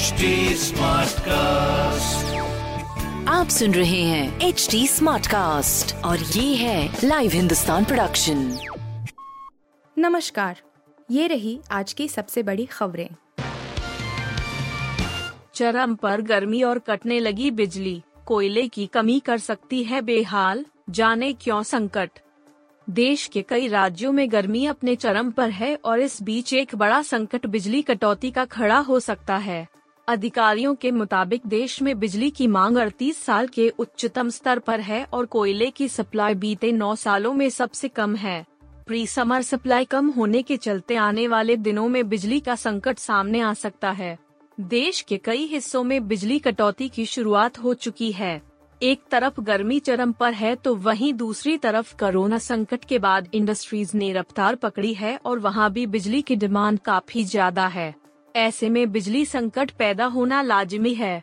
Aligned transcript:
HD 0.00 0.26
Smartcast. 0.48 2.24
आप 3.28 3.48
सुन 3.50 3.74
रहे 3.74 4.02
हैं 4.02 4.40
एच 4.40 4.68
डी 4.70 4.86
स्मार्ट 4.86 5.26
कास्ट 5.26 6.04
और 6.04 6.18
ये 6.18 6.54
है 6.56 6.96
लाइव 7.04 7.30
हिंदुस्तान 7.30 7.84
प्रोडक्शन 7.84 8.58
नमस्कार 9.98 10.60
ये 11.10 11.26
रही 11.26 11.60
आज 11.70 11.92
की 11.92 12.08
सबसे 12.08 12.42
बड़ी 12.42 12.66
खबरें। 12.66 13.08
चरम 15.54 15.94
पर 15.94 16.20
गर्मी 16.20 16.62
और 16.62 16.78
कटने 16.78 17.20
लगी 17.20 17.50
बिजली। 17.50 18.02
कोयले 18.26 18.68
की 18.68 18.86
कमी 18.86 19.20
कर 19.20 19.38
सकती 19.38 19.84
है 19.84 20.00
बेहाल 20.00 20.66
जाने 20.90 21.32
क्यों 21.32 21.62
संकट? 21.62 22.10
देश 22.90 23.26
के 23.26 23.42
कई 23.42 23.68
राज्यों 23.68 24.12
में 24.12 24.32
गर्मी 24.32 24.66
अपने 24.66 24.96
चरम 24.96 25.30
पर 25.30 25.50
है 25.50 25.78
और 25.84 26.00
इस 26.00 26.22
बीच 26.22 26.54
एक 26.54 26.74
बड़ा 26.74 27.02
संकट 27.02 27.46
बिजली 27.46 27.82
कटौती 27.82 28.30
का 28.30 28.44
खड़ा 28.44 28.78
हो 28.78 29.00
सकता 29.00 29.36
है। 29.36 29.68
अधिकारियों 30.10 30.74
के 30.74 30.90
मुताबिक 30.90 31.42
देश 31.46 31.80
में 31.82 31.98
बिजली 31.98 32.30
की 32.30 32.46
मांग 32.48 32.76
38 32.78 33.16
साल 33.16 33.46
के 33.48 33.68
उच्चतम 33.78 34.28
स्तर 34.30 34.58
पर 34.58 34.80
है 34.80 35.04
और 35.12 35.26
कोयले 35.26 35.70
की 35.70 35.88
सप्लाई 35.88 36.34
बीते 36.34 36.72
9 36.72 36.94
सालों 36.96 37.32
में 37.32 37.48
सबसे 37.50 37.88
कम 37.88 38.16
है। 38.16 38.44
प्री 38.86 39.06
समर 39.06 39.42
सप्लाई 39.42 39.84
कम 39.84 40.08
होने 40.08 40.42
के 40.42 40.56
चलते 40.56 40.96
आने 40.96 41.26
वाले 41.28 41.56
दिनों 41.58 41.88
में 41.88 42.08
बिजली 42.08 42.40
का 42.40 42.54
संकट 42.56 42.98
सामने 42.98 43.40
आ 43.40 43.52
सकता 43.54 43.90
है। 43.90 44.16
देश 44.58 45.00
के 45.00 45.16
कई 45.16 45.46
हिस्सों 45.46 45.82
में 45.84 46.06
बिजली 46.08 46.38
कटौती 46.38 46.88
की 46.88 47.06
शुरुआत 47.06 47.58
हो 47.58 47.74
चुकी 47.76 48.10
है। 48.12 48.40
एक 48.80 49.00
तरफ़ 49.10 49.40
गर्मी 49.40 49.78
चरम 49.80 50.12
पर 50.12 50.32
है 50.32 50.54
तो 50.56 50.74
वहीं 50.74 51.12
दूसरी 51.14 51.56
तरफ़ 51.58 51.94
कोरोना 51.96 52.38
संकट 52.40 52.84
के 52.84 52.98
बाद 52.98 53.28
इंडस्ट्रीज़ 53.34 53.96
ने 53.96 54.12
रफ्तार 54.12 54.54
पकड़ी 54.56 54.92
है 54.94 55.16
और 55.16 55.38
वहाँ 55.38 55.70
भी 55.72 55.86
बिजली 55.86 56.22
की 56.22 56.36
डिमांड 56.36 56.78
काफ़ी 56.80 57.24
ज़्यादा 57.24 57.66
है। 57.68 57.94
ऐसे 58.36 58.68
में 58.68 58.92
बिजली 58.92 59.24
संकट 59.24 59.70
पैदा 59.70 60.04
होना 60.04 60.42
लाजमी 60.42 60.94
है। 60.94 61.22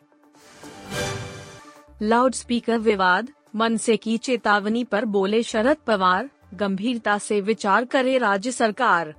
लाउडस्पीकर 2.02 2.78
विवाद 2.78 3.28
मनसे 3.56 3.96
की 3.96 4.16
चेतावनी 4.16 4.84
पर 4.84 5.04
बोले 5.04 5.42
शरद 5.42 5.76
पवार, 5.86 6.30
गंभीरता 6.54 7.18
से 7.18 7.40
विचार 7.40 7.84
करे 7.84 8.18
राज्य 8.18 8.52
सरकार। 8.52 9.14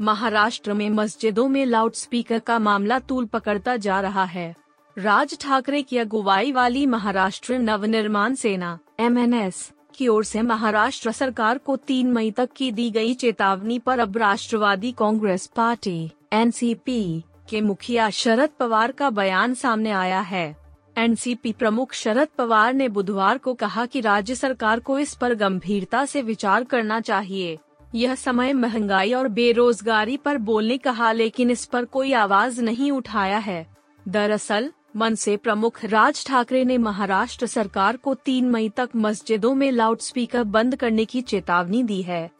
महाराष्ट्र 0.00 0.72
में 0.72 0.90
मस्जिदों 0.90 1.48
में 1.48 1.66
लाउडस्पीकर 1.66 2.38
का 2.38 2.58
मामला 2.58 2.98
तूल 2.98 3.24
पकड़ता 3.24 3.76
जा 3.76 4.00
रहा 4.00 4.24
है। 4.24 4.54
राज 4.98 5.38
ठाकरे 5.40 5.82
की 5.82 5.98
अगुवाई 5.98 6.52
वाली 6.52 6.86
महाराष्ट्र 6.86 7.58
नवनिर्माण 7.58 8.34
सेना, 8.34 8.78
एमएनएस, 9.00 9.72
की 9.94 10.08
ओर 10.08 10.24
से 10.24 10.42
महाराष्ट्र 10.42 11.12
सरकार 11.12 11.58
को 11.58 11.76
तीन 11.76 12.12
मई 12.12 12.30
तक 12.30 12.50
की 12.56 12.72
दी 12.72 12.90
गई 12.90 13.14
चेतावनी 13.14 13.78
पर 13.78 13.98
अब 13.98 14.16
राष्ट्रवादी 14.16 14.92
कांग्रेस 14.92 15.46
पार्टी 15.46 16.10
एनसीपी 16.32 17.24
के 17.50 17.60
मुखिया 17.60 18.10
शरद 18.10 18.50
पवार 18.60 18.92
का 18.92 19.10
बयान 19.10 19.54
सामने 19.54 19.90
आया 19.90 20.20
है। 20.20 20.56
एनसीपी 20.98 21.52
प्रमुख 21.52 21.92
शरद 21.94 22.28
पवार 22.38 22.74
ने 22.74 22.88
बुधवार 22.88 23.38
को 23.38 23.54
कहा 23.54 23.86
कि 23.86 24.00
राज्य 24.00 24.34
सरकार 24.34 24.80
को 24.80 24.98
इस 24.98 25.14
पर 25.14 25.34
गंभीरता 25.34 26.04
से 26.04 26.22
विचार 26.22 26.64
करना 26.64 27.00
चाहिए। 27.00 27.58
यह 27.94 28.14
समय 28.14 28.52
महँगाई 28.52 29.12
और 29.12 29.28
बेरोजगारी 29.28 30.16
पर 30.16 30.38
बोलने 30.38 30.78
कहा, 30.78 31.12
लेकिन 31.12 31.50
इस 31.50 31.64
पर 31.64 31.84
कोई 31.84 32.12
आवाज़ 32.12 32.62
नहीं 32.62 32.92
उठाया 32.92 33.38
है। 33.38 33.76
दरअसल, 34.08 34.72
मन 34.96 35.14
से 35.14 35.36
प्रमुख 35.36 35.84
राज 35.84 36.26
ठाकरे 36.26 36.64
ने 36.64 36.78
महाराष्ट्र 36.78 37.46
सरकार 37.46 37.96
को 37.96 38.14
तीन 38.14 38.50
मई 38.50 38.68
तक 38.68 38.90
मस्जिदों 38.96 39.54
में 39.54 39.70
लाउडस्पीकर 39.70 40.44
बंद 40.44 40.76
करने 40.76 41.04
की 41.04 41.20
चेतावनी 41.20 41.82
दी 41.82 42.02
है। 42.02 42.30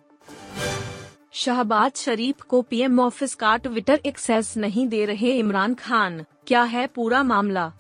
शहबाज 1.37 1.97
शरीफ 1.97 2.43
को 2.43 2.61
पीएम 2.63 3.01
ऑफ़िस 3.01 3.35
का 3.35 3.57
ट्विटर 3.57 4.01
एक्सेस 4.07 4.57
नहीं 4.57 4.87
दे 4.89 5.05
रहे 5.05 5.33
इमरान 5.39 5.75
खान, 5.75 6.25
क्या 6.47 6.63
है 6.63 6.87
पूरा 6.87 7.23
मामला? 7.23 7.73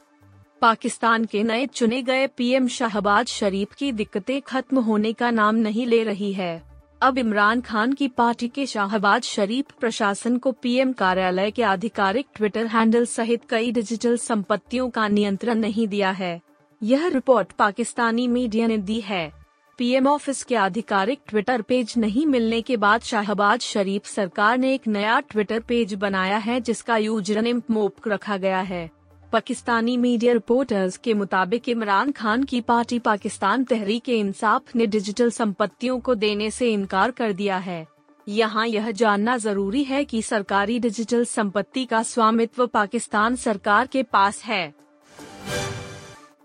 पाकिस्तान 0.62 1.24
के 1.24 1.42
नए 1.42 1.66
चुने 1.66 2.02
गए 2.02 2.26
पीएम 2.26 2.66
शहबाज 2.68 3.26
शरीफ 3.26 3.72
की 3.74 3.90
दिक्कतें 3.92 4.40
खत्म 4.42 4.78
होने 4.78 5.12
का 5.12 5.30
नाम 5.30 5.54
नहीं 5.54 5.86
ले 5.86 6.02
रही 6.04 6.32
है। 6.32 6.62
अब 7.02 7.18
इमरान 7.18 7.60
खान 7.60 7.92
की 7.92 8.08
पार्टी 8.08 8.48
के 8.48 8.66
शाहबाज 8.66 9.22
शरीफ 9.22 9.72
प्रशासन 9.80 10.36
को 10.38 10.52
पीएम 10.52 10.92
कार्यालय 10.92 11.50
के 11.50 11.62
आधिकारिक 11.62 12.26
ट्विटर 12.34 12.66
हैंडल 12.66 13.06
सहित 13.06 13.48
कई 13.48 13.72
डिजिटल 13.72 14.16
संपत्तियों 14.18 14.90
का 14.90 15.08
नियंत्रण 15.08 15.58
नहीं 15.58 15.88
दिया 15.88 16.10
है। 16.10 16.40
यह 16.82 17.06
रिपोर्ट 17.06 17.52
पाकिस्तानी 17.52 18.28
मीडिया 18.28 18.66
ने 18.66 18.78
दी 18.78 19.00
है। 19.00 19.45
पीएम 19.78 20.06
ऑफ़िस 20.06 20.42
के 20.42 20.54
आधिकारिक 20.56 21.20
ट्विटर 21.28 21.62
पेज 21.62 21.92
नहीं 21.96 22.24
मिलने 22.26 22.60
के 22.62 22.76
बाद 22.76 23.00
शाहबाज 23.00 23.60
शरीफ 23.60 24.04
सरकार 24.04 24.58
ने 24.58 24.72
एक 24.74 24.86
नया 24.88 25.18
ट्विटर 25.20 25.58
पेज 25.60 25.92
बनाया 25.94 26.36
है 26.36 26.60
जिसका 26.60 26.96
यूज़र 26.96 27.40
नेम 27.42 27.60
मोप 27.70 28.08
रखा 28.08 28.36
गया 28.36 28.60
है। 28.60 28.88
पाकिस्तानी 29.32 29.96
मीडिया 29.96 30.32
रिपोर्टर्स 30.32 30.96
के 30.96 31.14
मुताबिक 31.14 31.68
इमरान 31.68 32.12
खान 32.12 32.44
की 32.44 32.60
पार्टी 32.60 32.98
पाकिस्तान 32.98 33.64
तहरीक 33.64 34.08
इंसाफ 34.08 34.74
ने 34.76 34.86
डिजिटल 34.86 35.30
संपत्तियों 35.30 35.98
को 36.00 36.14
देने 36.14 36.50
से 36.50 36.72
इनकार 36.72 37.10
कर 37.10 37.32
दिया 37.32 37.56
है। 37.58 37.86
यहाँ 38.26 38.66
यह 38.66 38.90
जानना 38.92 39.36
ज़रूरी 39.38 39.82
है 39.84 40.04
कि 40.04 40.22
सरकारी 40.22 40.78
डिजिटल 40.78 41.24
संपत्ति 41.24 41.84
का 41.84 42.02
स्वामित्व 42.04 42.66
पाकिस्तान 42.66 43.36
सरकार 43.36 43.86
के 43.86 44.02
पास 44.02 44.42
है। 44.44 44.74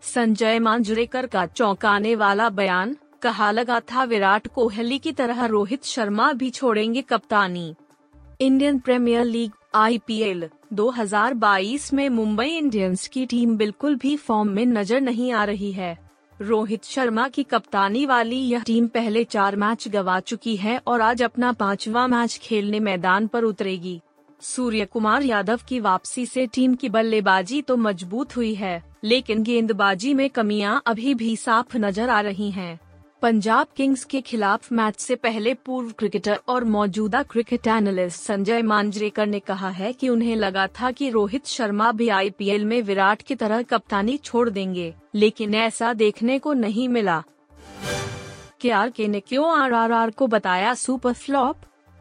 संजय 0.06 0.59
मांजरेकर 0.59 1.28
का 1.28 1.46
चौंकाने 1.46 2.16
वाला 2.16 2.50
बयान। 2.52 2.96
कहा 3.22 3.52
लगा 3.52 3.80
था, 3.82 4.04
विराट 4.04 4.48
कोहली 4.48 4.98
की 5.00 5.12
तरह 5.12 5.46
रोहित 5.46 5.84
शर्मा 5.86 6.32
भी 6.34 6.50
छोड़ेंगे 6.52 7.02
कप्तानी। 7.02 7.74
इंडियन 8.42 8.80
प्रीमियर 8.80 9.26
लीग, 9.26 9.52
आईपीएल 9.76 10.50
2022 10.74 11.92
में 11.94 12.08
मुंबई 12.09 12.48
इंडियंस 12.48 13.08
की 13.08 13.26
टीम 13.26 13.56
बिल्कुल 13.58 13.96
भी 13.96 14.16
फॉर्म 14.18 14.50
में 14.50 14.66
नज़र 14.68 15.02
नहीं 15.02 15.32
आ 15.32 15.44
रही 15.46 15.72
है। 15.72 15.98
रोहित 16.40 16.86
शर्मा 16.86 17.28
की 17.28 17.44
कप्तानी 17.44 18.06
वाली 18.06 18.38
यह 18.38 18.64
टीम 18.64 18.88
पहले 18.88 19.24
चार 19.24 19.56
मैच 19.56 19.88
गवा 19.88 20.20
चुकी 20.20 20.56
है 20.56 20.80
और 20.88 21.02
आज 21.02 21.24
अपना 21.24 21.52
पांचवा 21.53 22.06
मैच 22.08 22.40
खेलने 22.44 22.80
मैदान 22.80 23.28
पर 23.28 23.44
उतरेगी। 23.44 24.00
सूर्य 24.42 24.86
कुमार 24.86 25.24
यादव 25.24 25.59
की 25.70 25.80
वापसी 25.80 26.26
से 26.26 26.46
टीम 26.48 26.76
की 26.76 26.90
बल्लेबाजी 26.90 27.62
तो 27.62 27.76
मज़बूत 27.78 28.36
हुई 28.36 28.53
है, 28.56 28.84
लेकिन 29.03 29.44
गेंदबाजी 29.44 30.14
में 30.14 30.30
कमियाँ 30.30 30.82
अभी 30.88 31.14
भी 31.14 31.36
साफ़ 31.38 31.78
नज़र 31.78 32.09
आ 32.09 32.22
रही 32.22 32.50
हैं। 32.52 32.80
पंजाब 33.22 33.68
किंग्स 33.78 34.04
के 34.04 34.20
खिलाफ 34.22 34.72
मैच 34.72 35.00
से 35.00 35.16
पहले 35.16 35.54
पूर्व 35.54 35.90
क्रिकेटर 35.92 36.40
और 36.48 36.64
मौजूदा 36.64 37.22
क्रिकेट 37.24 37.68
एनालिस्ट 37.68 38.22
संजय 38.22 38.62
मांजरेकर 38.62 39.26
ने 39.28 39.40
कहा 39.40 39.70
है 39.70 39.92
कि 39.94 40.09
उन्हें 40.09 40.36
लगा 40.36 40.66
था 40.68 40.92
कि 40.92 41.09
रोहित 41.09 41.46
शर्मा 41.46 41.92
भी 41.92 42.08
आईपीएल 42.09 42.66
में 42.66 42.82
विराट 42.82 43.22
की 43.22 43.36
तरह 43.36 43.62
कप्तानी 43.64 44.18
छोड़ 44.18 44.50
देंगे, 44.50 44.94
लेकिन 45.16 45.56
ऐसा 45.56 45.94
देखने 45.94 46.40
को 46.40 46.54
नहीं 46.54 46.90
मिला। 46.90 47.24
के 48.62 48.72
आर 48.72 48.90
के 48.90 49.08
ने 49.08 49.20
क्यों 49.20 49.58
आरआरआर 49.59 50.09
को 50.09 50.28
बताया 50.28 50.74
सुपर 50.74 51.14
फ्लॉप? 51.14 51.58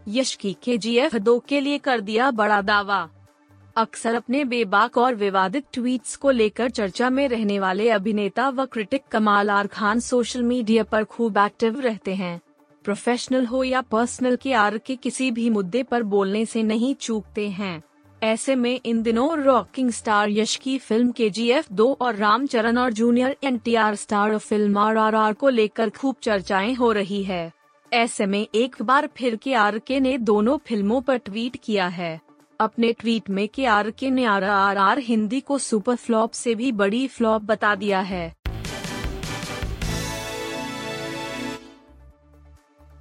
यश 0.09 0.35
की 0.35 0.57
के 0.63 0.79
जी 0.79 1.01
दो 1.15 1.39
के 1.39 1.61
लिए 1.61 1.79
कर 1.79 2.01
दिया 2.01 2.31
बड़ा 2.31 2.63
दावा। 2.63 3.09
अक्सर 3.77 4.15
अपने 4.15 4.45
बेबाक 4.45 4.97
और 4.99 5.15
विवादित 5.15 5.65
ट्वीट्स 5.73 6.17
को 6.17 6.31
लेकर 6.31 6.71
चर्चा 6.71 7.11
में 7.11 7.27
रहने 7.29 7.59
वाले 7.59 7.89
अभिनेता 7.89 8.49
व 8.49 8.65
क्रिटिक 8.65 9.03
कमाल 9.11 9.51
आर 9.51 9.67
खान 9.67 10.01
सोशल 10.01 10.43
मीडिया 10.43 10.85
पर 10.85 11.05
खूब 11.05 11.37
एक्टिव 11.39 11.81
रहते 11.81 12.15
हैं। 12.15 12.41
प्रोफेशनल 12.85 13.47
हो 13.47 13.63
या 13.65 13.81
पर्सनल 13.81 14.37
के 14.37 14.53
आर 14.53 14.79
के 14.79 14.97
किसी 14.97 15.31
भी 15.31 15.49
मुद्दे 15.51 15.83
पर 15.83 16.03
बोलने 16.03 16.45
से 16.45 16.63
नहीं 16.63 16.95
चूकते 16.95 17.49
हैं। 17.49 17.83
ऐसे 18.23 18.55
में 18.55 18.81
इन 18.85 19.03
दिनों 19.03 19.39
रॉकिंग 19.39 19.91
स्टार 19.91 20.31
यश 20.31 20.57
की 20.57 20.79
फ़िल्म 20.79 21.11
के 21.11 21.29
जी 21.31 21.49
एफ़ 21.51 21.73
दो 21.73 21.93
और 22.01 22.15
रामचरण 22.15 22.79
और 22.79 22.93
junior 22.93 23.37
N 23.45 23.59
T 23.59 23.75
R 23.75 23.95
star 23.95 24.37
film 24.39 24.79
R 24.79 24.97
R 24.97 25.15
R 25.15 25.33
को 25.33 25.49
लेकर 25.49 25.91
खूब 25.91 26.17
चर्चाएँ 26.23 26.75
हो 26.75 26.91
रही 26.93 27.23
है। 27.23 27.53
ऐसे 27.93 28.27
में 28.27 28.47
एक 28.55 28.77
बार 28.83 29.09
फिर 29.17 29.37
के 29.37 29.55
आर 29.55 29.79
के 29.79 30.01
ने 30.01 30.17
दोनों 30.19 30.59
फ़िल्मों 30.59 31.01
पर 31.01 31.17
ट्वीट 31.17 31.57
किया 31.57 31.87
है। 31.89 32.21
अपने 32.61 32.93
ट्वीट 32.93 33.31
में 33.31 33.49
के 33.49 33.65
आर 33.67 33.91
के 33.91 34.11
ने 34.11 34.25
आर 34.25 34.45
आर 34.45 34.77
आर 34.77 34.99
हिंदी 34.99 35.41
को 35.41 35.59
सुपर 35.59 35.97
फ्लॉप 35.97 36.33
से 36.33 36.55
भी 36.55 36.73
बड़ी 36.73 37.07
फ्लॉप 37.09 37.43
बता 37.43 37.75
दिया 37.75 38.01
है। 38.01 38.35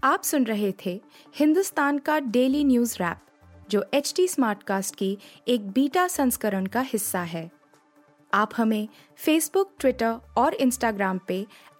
आप 0.04 0.24
सुन 0.24 0.44
रहे 0.44 0.74
थे 0.86 1.02
हिंदुस्तान 1.36 1.98
का 1.98 2.20
डेली 2.20 2.64
न्यूज़ 2.64 2.96
रैप, 2.96 3.20
जो 3.70 3.86
एच 3.94 4.14
टी 4.16 4.28
स्मार्टकास्ट 4.28 4.96
की 4.96 5.18
एक 5.48 5.70
बीटा 5.70 6.08
संस्करण 6.08 6.66
का 6.66 6.82
हिस्सा 6.82 7.22
है। 7.22 7.50
आप 8.34 8.52
हमें 8.58 8.88
फेसबुक 9.16 9.74
ट्विटर 9.80 10.16
और 10.38 10.54
इंस्टाग्राम 10.54 11.20
पे 11.28 11.46